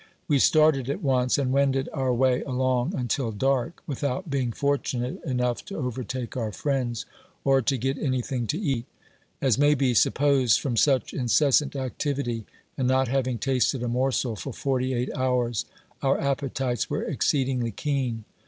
We 0.27 0.39
started 0.39 0.89
at 0.89 1.03
once, 1.03 1.37
and 1.37 1.51
wended 1.51 1.87
our 1.93 2.11
way 2.11 2.41
along 2.41 2.95
until 2.95 3.31
dark, 3.31 3.83
without 3.85 4.31
being 4.31 4.51
fortunate 4.51 5.23
enough 5.23 5.63
to 5.65 5.77
overtake 5.77 6.35
our 6.35 6.51
friends, 6.51 7.05
or 7.43 7.61
to 7.61 7.77
get 7.77 7.99
any 7.99 8.23
thing 8.23 8.47
to 8.47 8.57
eat. 8.59 8.87
As 9.43 9.59
may 9.59 9.75
be 9.75 9.93
supposed, 9.93 10.59
from 10.59 10.75
such 10.75 11.13
inces 11.13 11.53
sant 11.53 11.75
activity, 11.75 12.47
and 12.79 12.87
not 12.87 13.09
having 13.09 13.37
tasted 13.37 13.83
a 13.83 13.87
morsel 13.87 14.35
for 14.35 14.53
forty 14.53 14.95
eight 14.95 15.13
hours, 15.15 15.65
our 16.01 16.19
appetites 16.19 16.89
were 16.89 17.03
exceedingly 17.03 17.69
keen. 17.69 18.23